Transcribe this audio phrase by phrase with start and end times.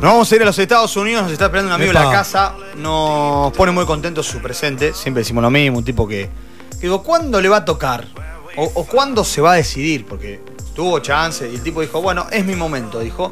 [0.00, 2.10] Nos vamos a ir a los Estados Unidos, nos está esperando un amigo en la
[2.10, 2.54] casa.
[2.74, 4.94] Nos pone muy contentos su presente.
[4.94, 6.30] Siempre decimos lo mismo, un tipo que.
[6.80, 8.06] digo, ¿cuándo le va a tocar?
[8.56, 10.06] O, cuándo se va a decidir?
[10.06, 10.40] Porque
[10.74, 13.30] tuvo chance y el tipo dijo, bueno, es mi momento, dijo.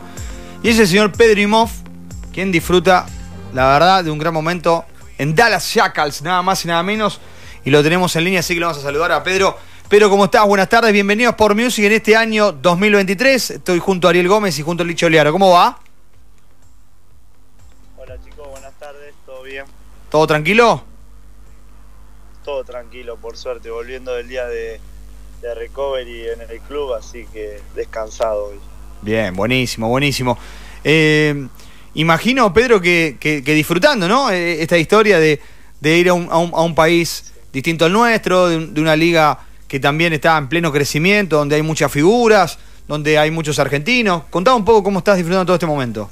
[0.62, 1.73] Y es el señor Pedro Imhoff,
[2.34, 3.07] quien disfruta,
[3.55, 4.85] la verdad, de un gran momento
[5.16, 7.19] en Dallas Jackals, nada más y nada menos.
[7.64, 9.57] Y lo tenemos en línea, así que le vamos a saludar a Pedro.
[9.89, 10.46] Pedro, ¿cómo estás?
[10.46, 13.53] Buenas tardes, bienvenidos por Music en este año 2023.
[13.53, 15.32] Estoy junto a Ariel Gómez y junto a Licho Oliaro.
[15.32, 15.79] ¿Cómo va?
[20.11, 20.82] ¿Todo tranquilo?
[22.44, 24.80] Todo tranquilo, por suerte, volviendo del día de,
[25.54, 28.58] recovery en el club, así que descansado hoy.
[29.03, 30.39] Bien, buenísimo, buenísimo.
[30.82, 31.46] Eh,
[31.94, 34.30] imagino, Pedro, que, disfrutando, ¿no?
[34.30, 35.41] Eh, esta historia de,
[35.83, 40.72] ir a un, país distinto al nuestro, de una liga que también está en pleno
[40.72, 42.58] crecimiento, donde hay muchas figuras,
[42.89, 44.25] donde hay muchos argentinos.
[44.30, 46.11] Contá un poco cómo estás disfrutando todo este momento.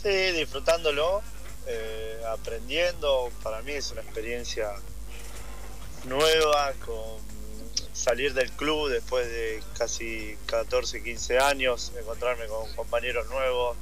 [0.00, 1.22] Sí, disfrutándolo,
[1.66, 3.30] eh, aprendiendo.
[3.42, 4.70] Para mí es una experiencia
[6.04, 7.22] nueva, con
[7.92, 13.76] salir del club después de casi 14, 15 años, encontrarme con compañeros nuevos,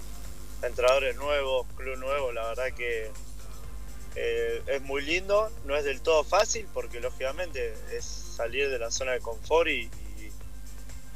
[0.63, 3.11] entrenadores nuevos, club nuevo, la verdad que
[4.15, 8.91] eh, es muy lindo, no es del todo fácil porque lógicamente es salir de la
[8.91, 9.91] zona de confort y,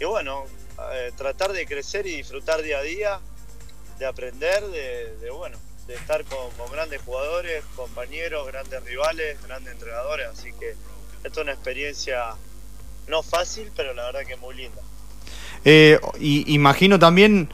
[0.00, 0.44] y, bueno,
[0.92, 3.20] eh, tratar de crecer y disfrutar día a día,
[3.98, 10.52] de aprender, de, bueno, de estar con, grandes jugadores, compañeros, grandes rivales, grandes entrenadores, así
[10.58, 10.70] que
[11.24, 12.34] esto es una experiencia
[13.08, 14.80] no fácil, pero la verdad que muy linda.
[15.64, 17.48] Eh, y, imagino también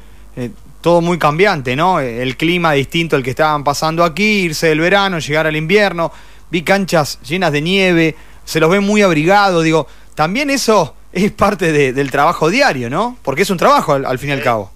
[0.80, 2.00] todo muy cambiante, ¿no?
[2.00, 6.12] El clima distinto al que estaban pasando aquí, irse del verano, llegar al invierno,
[6.50, 11.92] vi canchas llenas de nieve, se los ve muy abrigados, digo, también eso es parte
[11.92, 13.17] del trabajo diario, ¿no?
[13.22, 14.72] Porque es un trabajo al, fin y al cabo.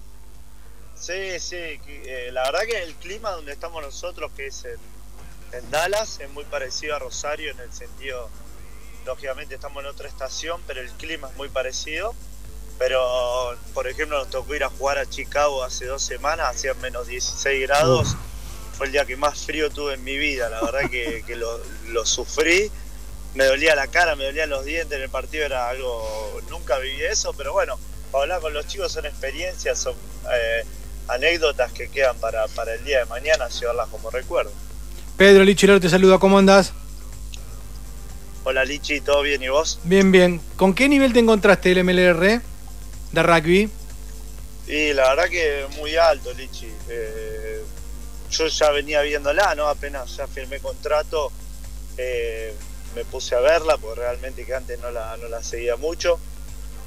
[0.99, 1.55] Sí, sí,
[1.87, 4.79] eh, la verdad que el clima donde estamos nosotros, que es en,
[5.53, 8.29] en Dallas, es muy parecido a Rosario en el sentido,
[9.05, 12.13] lógicamente estamos en otra estación, pero el clima es muy parecido
[12.77, 17.07] pero, por ejemplo, nos tocó ir a jugar a Chicago hace dos semanas, hacían menos
[17.07, 18.15] 16 grados.
[18.77, 21.35] Fue el día que más frío tuve en mi vida, la verdad que,
[21.87, 22.71] lo, sufrí.
[23.33, 26.39] Me dolía la cara, me dolían los dientes en el partido, era algo.
[26.49, 27.79] Nunca viví eso, pero bueno,
[28.11, 29.95] para hablar con los chicos son experiencias, son
[30.31, 30.63] eh,
[31.07, 34.51] anécdotas que quedan para, el día de mañana, llevarlas como recuerdo.
[35.17, 36.73] Pedro Lichilor te saluda, ¿cómo andás?
[38.43, 39.79] Hola Lichi, ¿todo bien y vos?
[39.83, 40.39] Bien, bien.
[40.55, 42.41] ¿Con qué nivel te encontraste el MLR?
[43.11, 43.69] de rugby?
[44.67, 46.71] Y la verdad que muy alto, Lichi.
[46.89, 47.63] Eh,
[48.29, 49.67] yo ya venía viéndola, ¿no?
[49.67, 51.31] Apenas ya firmé contrato,
[51.97, 52.53] eh,
[52.95, 56.19] me puse a verla, porque realmente que antes no la, no la seguía mucho.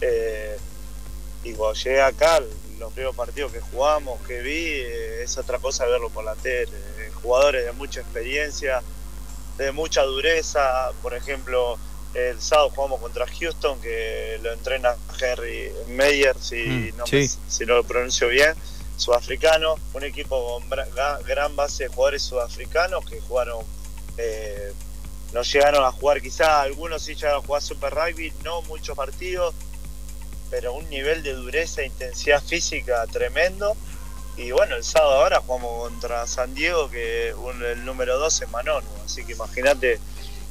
[0.01, 0.59] Eh,
[1.45, 2.41] y cuando llegué acá,
[2.81, 4.81] los primeros partidos que jugamos, que vi,
[5.23, 6.73] es otra cosa verlo por la tele.
[7.23, 8.83] jugadores de mucha experiencia,
[9.59, 11.79] de mucha dureza, por ejemplo,
[12.15, 17.77] el sábado jugamos contra Houston, que lo entrena Henry Meyer, si, mm, no si no
[17.77, 18.55] lo pronuncio bien,
[18.97, 19.77] sudafricano.
[19.93, 20.69] Un equipo con
[21.27, 23.65] gran base de jugadores sudafricanos que jugaron,
[24.17, 24.73] eh,
[25.33, 29.55] no llegaron a jugar, quizá algunos sí llegaron a jugar Super Rugby, no muchos partidos,
[30.51, 33.77] pero un nivel de dureza e intensidad física tremendo.
[34.37, 37.29] Y bueno, el sábado ahora jugamos contra San Diego, que
[37.73, 39.99] el número 2 es Manonu, así que imagínate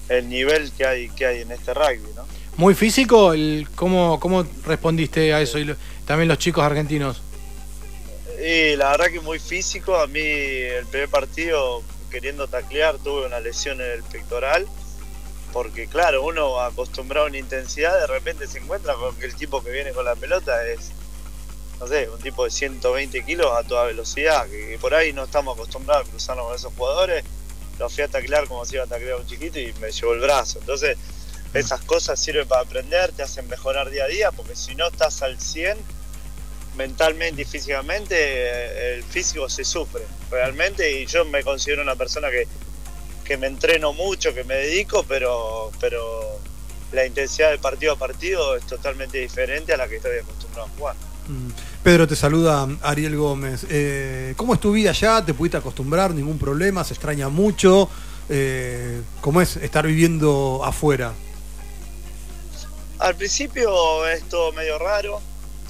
[0.10, 2.26] el nivel que hay, que hay en este rugby, ¿no?
[2.58, 5.60] Muy físico, el, ¿cómo, ¿cómo respondiste a eso?
[5.60, 7.22] Y también los chicos argentinos.
[8.40, 13.40] Y la verdad que muy físico, a mí el primer partido queriendo taclear tuve una
[13.40, 14.68] lesión en el pectoral,
[15.52, 19.64] porque claro, uno acostumbrado a una intensidad, de repente se encuentra con que el tipo
[19.64, 20.92] que viene con la pelota es,
[21.80, 25.56] no sé, un tipo de 120 kilos a toda velocidad, que por ahí no estamos
[25.56, 27.24] acostumbrados a cruzarnos con esos jugadores
[27.80, 30.20] lo fui a taclear como si iba a taclear un chiquito y me llevó el
[30.20, 30.60] brazo.
[30.60, 30.98] Entonces,
[31.54, 35.24] esas cosas sirven para aprender, te hacen mejorar día a día, porque si no estás
[35.24, 35.78] al 100,
[36.76, 41.02] mentalmente y físicamente, el físico se sufre realmente.
[41.02, 42.48] Y yo me considero una persona que,
[43.30, 46.40] que me entreno mucho, que me dedico, pero, pero
[46.92, 50.70] la intensidad del partido a partido es totalmente diferente a la que estoy acostumbrado a
[50.76, 50.96] jugar.
[51.28, 51.52] Mm.
[51.84, 53.68] Pedro, te saluda Ariel Gómez.
[53.70, 55.24] Eh, ¿Cómo es tu vida allá?
[55.24, 56.10] ¿Te pudiste acostumbrar?
[56.12, 56.84] ¿Ningún problema?
[56.84, 57.88] ¿Se extraña mucho?
[58.30, 61.14] Eh, ¿Cómo es estar viviendo afuera?
[62.98, 65.22] Al principio es todo medio raro.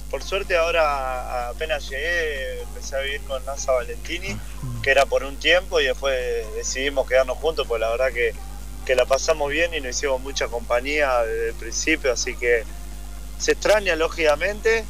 [0.10, 4.36] Por suerte ahora apenas llegué empecé a vivir con Lanza Valentini,
[4.82, 6.16] que era por un tiempo y después
[6.56, 8.34] decidimos quedarnos juntos, pues la verdad que,
[8.86, 12.64] que la pasamos bien y nos hicimos mucha compañía desde el principio, así que
[13.38, 14.84] se extraña lógicamente,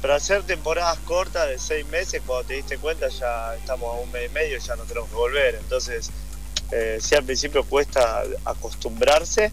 [0.00, 4.10] pero hacer temporadas cortas de seis meses, cuando te diste cuenta ya estamos a un
[4.10, 5.54] mes y medio ya no tenemos que volver.
[5.56, 6.10] Entonces,
[6.70, 9.52] eh, sí al principio cuesta acostumbrarse,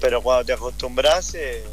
[0.00, 1.64] pero cuando te acostumbras, eh,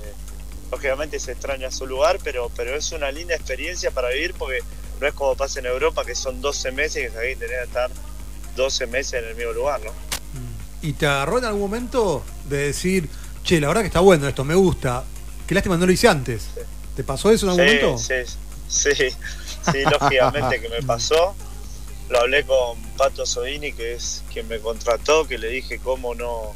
[0.71, 4.59] lógicamente se extraña su lugar, pero, pero es una linda experiencia para vivir porque
[4.99, 7.91] no es como pasa en Europa, que son 12 meses y que tenés que estar
[8.55, 9.91] 12 meses en el mismo lugar, ¿no?
[10.81, 13.07] ¿Y te agarró en algún momento de decir,
[13.43, 15.03] che, la verdad que está bueno esto, me gusta?
[15.45, 16.47] Qué lástima no lo hice antes.
[16.95, 17.97] ¿Te pasó eso en algún momento?
[17.97, 18.15] Sí,
[18.67, 19.09] sí,
[19.71, 21.35] sí, lógicamente que me pasó.
[22.09, 26.55] Lo hablé con Pato Sodini, que es quien me contrató, que le dije cómo no,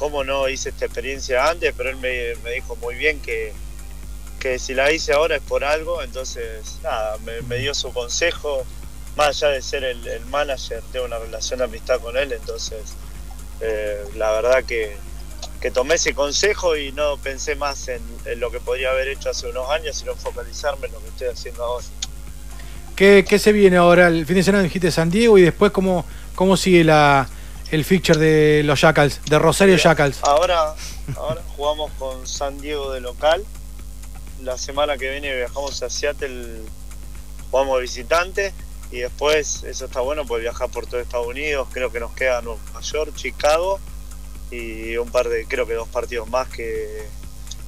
[0.00, 3.52] cómo no hice esta experiencia antes, pero él me, dijo muy bien que,
[4.38, 8.64] que si la hice ahora es por algo, entonces nada, me, dio su consejo,
[9.14, 12.80] más allá de ser el, el, manager, tengo una relación de amistad con él, entonces
[13.60, 14.96] eh, la verdad que,
[15.60, 18.00] que, tomé ese consejo y no pensé más en,
[18.36, 21.62] lo que podría haber hecho hace unos años, sino focalizarme en lo que estoy haciendo
[21.62, 21.84] ahora.
[22.96, 24.08] ¿Qué, qué se viene ahora?
[24.08, 27.28] El fin de semana dijiste San Diego y después cómo, cómo sigue la,
[27.70, 30.18] el fixture de los Jackals, de Rosario Jackals.
[30.22, 30.74] Ahora,
[31.16, 33.44] ahora jugamos con San Diego de local.
[34.42, 36.62] La semana que viene viajamos a Seattle,
[37.50, 38.54] jugamos de visitante.
[38.90, 41.68] Y después, eso está bueno, pues viajar por todo Estados Unidos.
[41.72, 43.78] Creo que nos queda Nueva York, Chicago
[44.50, 47.06] y un par de, creo que dos partidos más que,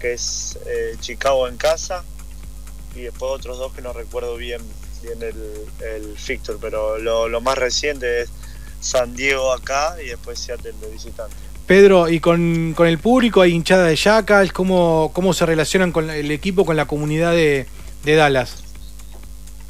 [0.00, 2.02] que es eh, Chicago en casa.
[2.96, 4.60] Y después otros dos que no recuerdo bien,
[5.02, 5.36] bien el,
[5.80, 8.30] el fixture, pero lo, lo más reciente es
[8.82, 11.34] San Diego acá y después Seattle de visitante.
[11.66, 14.52] Pedro, ¿y con, con el público hay hinchada de Jackals?
[14.52, 17.66] ¿Cómo, ¿Cómo se relacionan con el equipo, con la comunidad de,
[18.02, 18.56] de Dallas?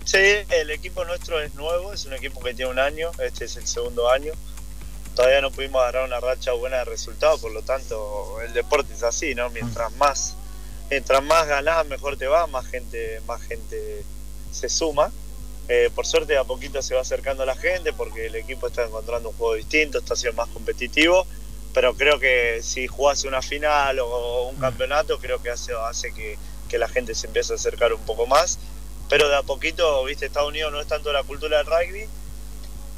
[0.04, 0.18] Sí,
[0.48, 3.66] el equipo nuestro es nuevo, es un equipo que tiene un año, este es el
[3.66, 4.32] segundo año.
[5.14, 9.02] Todavía no pudimos agarrar una racha buena de resultados, por lo tanto el deporte es
[9.02, 9.50] así, ¿no?
[9.50, 10.34] Mientras más,
[10.90, 14.02] mientras más ganás, mejor te va, más gente, más gente
[14.50, 15.12] se suma.
[15.68, 19.30] Eh, por suerte a poquito se va acercando la gente porque el equipo está encontrando
[19.30, 21.26] un juego distinto, está siendo más competitivo,
[21.72, 26.36] pero creo que si jugase una final o un campeonato, creo que hace, hace que,
[26.68, 28.58] que la gente se empiece a acercar un poco más.
[29.08, 32.06] Pero de a poquito, viste, Estados Unidos no es tanto la cultura del rugby,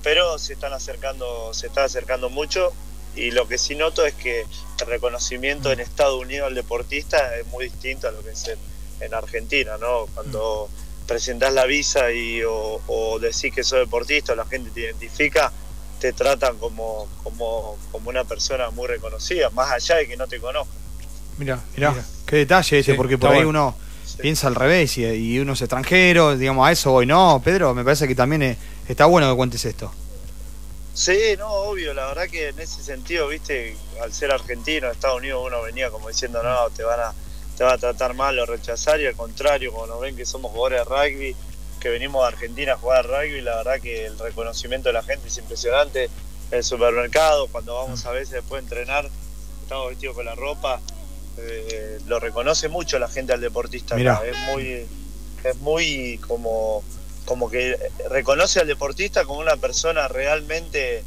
[0.02, 2.72] pero se están acercando, se está acercando mucho.
[3.16, 7.46] Y lo que sí noto es que el reconocimiento en Estados Unidos al deportista es
[7.46, 8.58] muy distinto a lo que es en,
[9.00, 10.06] en Argentina, ¿no?
[10.14, 10.68] Cuando
[11.06, 15.52] presentás la visa y, o, o, decís que sos deportista, la gente te identifica,
[16.00, 20.38] te tratan como, como, como una persona muy reconocida, más allá de que no te
[20.40, 20.76] conozcan.
[21.38, 21.94] Mira, mira,
[22.26, 23.50] qué detalle ese, Sí, porque por ahí bueno.
[23.50, 23.76] uno
[24.20, 27.06] piensa al revés y, y uno es extranjero, digamos, a eso voy.
[27.06, 28.58] No, Pedro, me parece que también es-
[28.88, 29.92] está bueno que cuentes esto.
[30.94, 35.42] Sí, no, obvio, la verdad que en ese sentido, viste, al ser argentino, Estados Unidos
[35.44, 37.12] uno venía como diciendo, no, te van a,
[37.56, 40.50] te va a tratar mal o rechazar, y al contrario, cuando nos ven que somos
[40.52, 41.36] jugadores de rugby,
[41.80, 45.28] que venimos de Argentina a jugar rugby, la verdad que el reconocimiento de la gente
[45.28, 46.04] es impresionante.
[46.50, 49.08] En el supermercado, cuando vamos a veces después de entrenar,
[49.62, 50.80] estamos vestidos con la ropa,
[51.38, 53.96] eh, lo reconoce mucho la gente al deportista.
[53.96, 54.22] Acá.
[54.26, 54.86] Es muy,
[55.44, 56.82] es muy como,
[57.24, 57.76] como que
[58.10, 61.02] reconoce al deportista como una persona realmente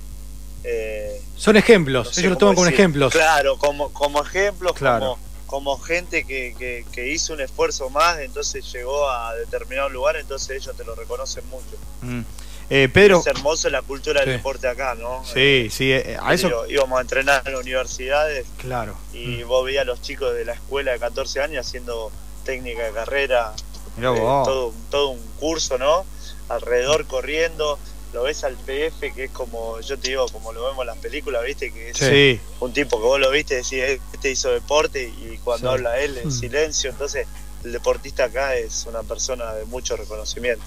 [0.63, 3.13] eh, Son ejemplos, no sé ellos lo toman como ejemplos.
[3.13, 5.11] Claro, como, como ejemplos, Claro.
[5.15, 10.17] como, como gente que, que, que hizo un esfuerzo más, entonces llegó a determinado lugar,
[10.17, 11.75] entonces ellos te lo reconocen mucho.
[12.01, 12.21] Mm.
[12.69, 14.27] Eh, Pedro, Es hermoso la cultura Sí.
[14.29, 15.23] del deporte acá, ¿no?
[15.25, 18.97] sí, sí, eh, a eso, Digo, íbamos a entrenar en universidades claro.
[19.13, 22.11] y vos veías a los chicos de la escuela de 14 años haciendo
[22.43, 23.53] técnica de carrera,
[23.95, 24.45] Mirá eh, vos.
[24.47, 26.05] todo, todo un curso, ¿no?
[26.49, 27.79] Alrededor corriendo,
[28.17, 30.97] lo ves al PF que es como, yo te digo, como lo vemos en las
[30.97, 31.71] películas, ¿viste?
[31.71, 33.73] Que es Sí, un tipo que vos lo viste decís,
[34.11, 35.73] este hizo deporte y cuando Sí.
[35.75, 36.31] habla él en Mm.
[36.31, 37.27] silencio, entonces
[37.63, 40.63] el deportista acá es una persona de mucho reconocimiento.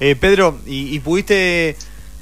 [0.00, 1.76] Eh, Pedro, ¿y, y pudiste,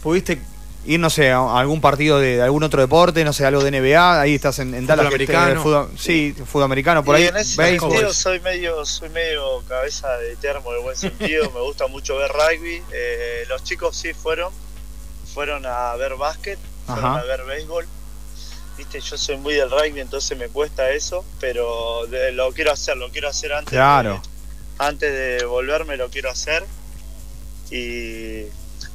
[0.04, 0.40] pudiste
[0.86, 3.70] ir, no sé, a algún partido de, de algún otro deporte, no sé, algo de
[3.70, 4.20] NBA?
[4.20, 5.06] Ahí estás en, en Dallas.
[5.06, 5.62] americano.
[5.62, 7.28] fútbol- sí, fútbol americano, por y ahí.
[7.28, 11.60] en ese sentido soy medio, soy medio cabeza de termo en el buen sentido, me
[11.60, 14.52] gusta mucho ver rugby, Eh, los chicos sí fueron,
[15.34, 17.20] fueron a ver básquet, fueron Ajá.
[17.20, 17.86] a ver béisbol.
[18.78, 22.96] Viste, yo soy muy del rugby, entonces me cuesta eso, pero de- lo quiero hacer,
[22.96, 24.14] lo quiero hacer antes Claro.
[24.14, 24.20] de,
[24.84, 26.64] antes de volverme lo quiero hacer.
[27.70, 28.46] Y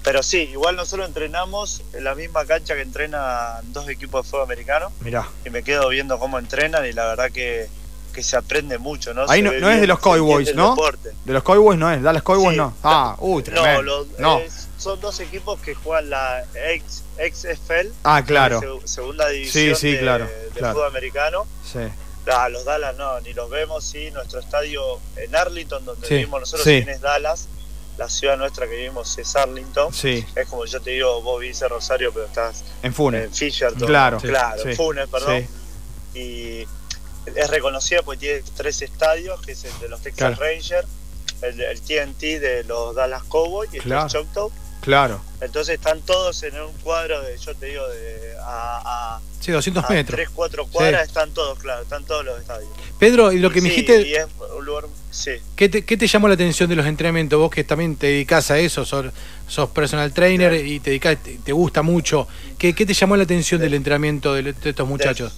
[0.05, 4.43] pero sí, igual nosotros entrenamos en la misma cancha que entrenan dos equipos de fútbol
[4.43, 5.27] americano Mirá.
[5.45, 7.67] y me quedo viendo cómo entrenan y la verdad que,
[8.13, 9.25] que se aprende mucho, ¿no?
[9.29, 10.75] Ahí no- no es de los Cowboys, ¿no?
[11.25, 12.57] De los Cowboys no es, Dallas Cowboys Sí.
[12.57, 12.73] no.
[12.83, 13.81] Ah, uy, tremendo.
[13.81, 14.41] No, los- No.
[14.77, 18.61] son dos equipos que juegan la ex, XFL, Ah, claro.
[18.61, 20.73] seg- segunda división sí, de, claro, de claro.
[20.75, 21.45] fútbol americano.
[21.69, 21.79] Sí.
[22.27, 24.09] Ah, los Dallas no, ni los vemos, sí.
[24.11, 26.83] Nuestro estadio en Arlington, donde Sí, vivimos nosotros, sí.
[26.83, 26.89] sí.
[26.89, 27.47] es Dallas.
[27.97, 29.93] La ciudad nuestra que vivimos es Arlington.
[29.93, 33.23] Sí, Es como yo te digo, vos vivís en Rosario, pero estás en Funes.
[33.25, 33.87] en Fisherton.
[33.87, 35.47] Claro, claro, sí, en Funes, perdón.
[36.13, 36.19] Sí.
[36.19, 36.67] Y
[37.35, 40.41] es reconocida porque tiene tres estadios, que es el de los Texas Claro.
[40.41, 40.87] Rangers,
[41.41, 44.03] el, el TNT de los Dallas Cowboys y Claro.
[44.03, 44.51] el Choctaw.
[44.85, 45.19] Claro.
[45.41, 49.83] Entonces están todos en un cuadro de, yo te digo, de a, a, Sí, 200
[49.83, 50.15] a metros.
[50.15, 52.69] 3, 4 cuadras, están todos, claro, están todos los estadios.
[52.99, 54.25] Pedro, y lo que me dijiste, Y es
[54.57, 55.31] un lugar, sí.
[55.55, 57.39] ¿qué te, qué te llamó la atención de los entrenamientos?
[57.39, 59.07] Vos que también te dedicás a eso, sos,
[59.47, 62.27] sos personal trainer y te dedicás, te, te gusta mucho.
[62.57, 65.33] ¿Qué, qué te llamó la atención del entrenamiento de, de estos muchachos?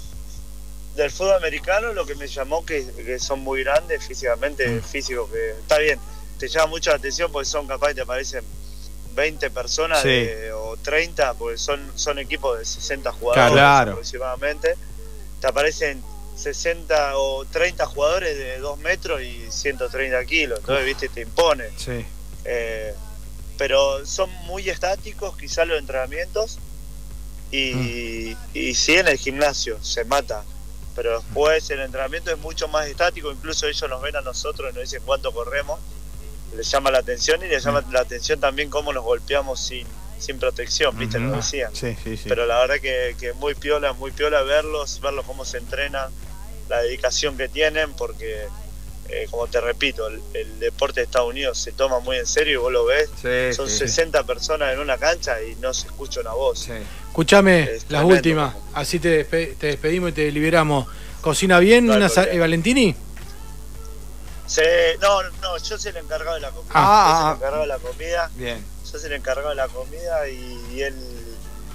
[0.95, 4.81] Del fútbol americano lo que me llamó que, que son muy grandes físicamente, Mm.
[4.83, 5.99] físicos, que está bien,
[6.37, 8.43] te llama mucho la atención porque son capaz te aparecen
[9.17, 10.07] 20 personas Sí.
[10.07, 13.91] de- o 30, porque son, son equipos de 60 jugadores Claro.
[13.91, 14.75] aproximadamente.
[15.41, 16.01] Te aparecen
[16.37, 21.65] 60 o 30 jugadores de 2 metros y 130 kilos, entonces viste, te impone.
[21.77, 22.05] Sí.
[22.45, 22.93] Eh,
[23.57, 26.59] pero son muy estáticos quizás los entrenamientos
[27.51, 30.43] y, y sí en el gimnasio se mata
[30.95, 34.75] pero después el entrenamiento es mucho más estático incluso ellos nos ven a nosotros y
[34.75, 35.79] nos dicen cuánto corremos
[36.55, 39.85] les llama la atención y les llama la atención también cómo nos golpeamos sin,
[40.19, 42.29] sin protección viste lo decían Sí, sí, sí.
[42.29, 46.09] pero la verdad que, que muy piola muy piola verlos verlos cómo se entrenan
[46.69, 48.45] la dedicación que tienen porque
[49.09, 52.53] eh, como te repito el, el deporte de Estados Unidos se toma muy en serio
[52.53, 55.87] y vos lo ves Sí, son sí, 60 personas en una cancha y no se
[55.87, 56.59] escucha una voz.
[56.59, 56.73] sí.
[57.07, 60.85] Escuchame, Es las últimas, así te, despe- te despedimos y te liberamos.
[61.21, 62.95] ¿Cocina bien No una eh, Valentini?
[64.47, 66.71] Se- no, no, yo soy el encargado de la comida.
[66.73, 68.31] Ah, yo soy ah, el encargado de la comida.
[68.35, 68.65] Bien.
[68.91, 70.95] Yo soy el encargado de la comida y, y él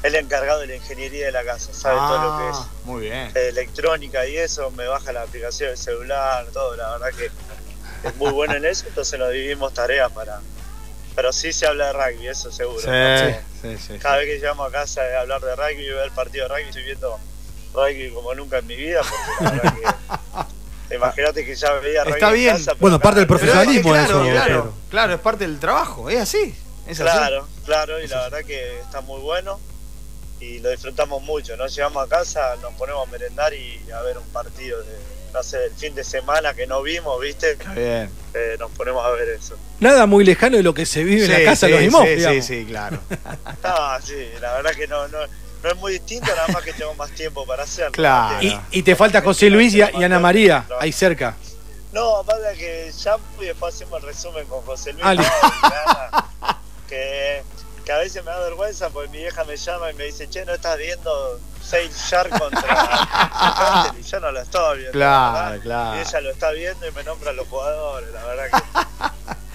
[0.02, 1.72] el encargado de la ingeniería de la casa.
[1.72, 3.30] Sabe todo lo que Ah, es Muy bien.
[3.36, 4.70] electrónica y eso.
[4.72, 6.74] Me baja la aplicación del celular, todo.
[6.76, 7.26] La verdad que
[8.08, 8.84] es muy bueno en eso.
[8.88, 10.40] Entonces nos dividimos tareas para.
[11.14, 12.80] Pero sí se habla de rugby, eso seguro.
[12.80, 13.38] Sí, ¿no?
[13.60, 13.98] sí, sí.
[13.98, 16.68] Cada vez que llegamos a casa de hablar de rugby, ver el partido de rugby,
[16.70, 17.18] estoy viendo
[17.74, 20.51] rugby como nunca en mi vida, porque la verdad que
[20.94, 22.56] imagínate que ya veía Está en bien.
[22.56, 26.54] casa, Bueno, parte del profesionalismo claro, eso, claro, claro, es parte del trabajo, es así.
[26.86, 27.10] Es así.
[27.10, 29.60] Claro, claro, y la verdad que está muy bueno
[30.40, 31.66] y lo disfrutamos mucho, ¿no?
[31.66, 34.98] Llegamos a casa, nos ponemos a merendar y a ver un partido de,
[35.32, 37.52] no sé, el fin de semana que no vimos, ¿viste?
[37.52, 38.10] Está bien.
[38.34, 39.56] Eh, nos ponemos a ver eso.
[39.78, 42.02] Nada muy lejano de lo que se vive en la casa de sí, los Imos,
[42.08, 42.44] sí, digamos.
[42.44, 42.98] sí, sí, claro.
[43.62, 45.18] Ah, sí, la verdad que no, no,
[45.62, 47.92] no es muy distinto, nada más que tengo más tiempo para hacerlo.
[47.92, 48.42] Claro.
[48.42, 51.36] Y, y te falta José Luis y, y Ana María, ahí cerca.
[51.92, 55.04] No, aparte que ya y después hacemos el resumen con José Luis.
[55.04, 56.26] Ah,
[56.88, 57.42] que,
[57.84, 60.44] que a veces me da vergüenza porque mi vieja me llama y me dice, che,
[60.46, 64.92] ¿no estás viendo Sail Shark contra Hunter?" Y yo no lo estoy viendo.
[64.92, 65.98] Claro, claro.
[65.98, 69.11] Y ella lo está viendo y me nombra a los jugadores, la verdad que...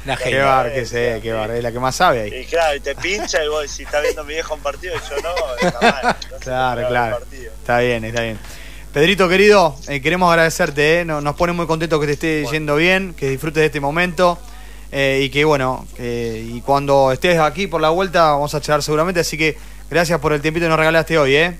[0.07, 2.33] La Qué bar, que sé, qué bar, es la que más sabe ahí.
[2.41, 4.99] Y claro, y te pincha y vos si está viendo mi vieja un partido y
[5.09, 6.15] yo no, está mal.
[6.39, 7.19] Claro, claro.
[7.31, 8.39] Está bien, está bien.
[8.93, 12.51] Pedrito, querido, eh, queremos agradecerte, eh, no- nos pone muy contento que te esté Bueno.
[12.53, 14.39] yendo bien, que disfrutes de este momento
[14.91, 19.19] eh, y que bueno, y cuando estés aquí por la vuelta vamos a charlar seguramente,
[19.19, 19.57] así que
[19.89, 21.57] gracias por el tiempito que nos regalaste hoy, ¿eh?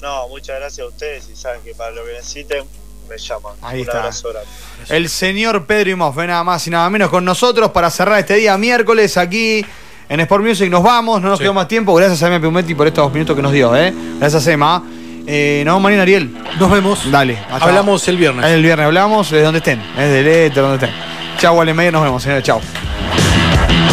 [0.00, 2.64] No, muchas gracias a ustedes y saben que para lo que necesiten
[3.08, 3.52] me llaman.
[3.62, 3.98] Ahí un está.
[4.00, 4.48] abrazo grande.
[4.88, 8.34] El señor Pedro Imhoff, ve nada más y nada menos con nosotros para cerrar este
[8.34, 9.64] día miércoles aquí
[10.08, 10.70] en Sport Music.
[10.70, 11.44] Nos vamos, no nos Sí.
[11.44, 11.94] quedó más tiempo.
[11.94, 13.92] Gracias a Emma Piumetti por estos minutos que nos dio, ¿eh?
[14.18, 14.82] Gracias, Emma.
[15.26, 16.36] Eh, nos vemos mañana, Ariel.
[16.60, 17.10] Nos vemos.
[17.10, 17.36] Dale.
[17.50, 18.44] Hablamos el viernes.
[18.44, 21.00] El viernes hablamos, de donde estén, desde el éter, donde estén.
[21.38, 22.44] Chau, Walemeyer, nos vemos, señores.
[22.44, 22.60] Chau.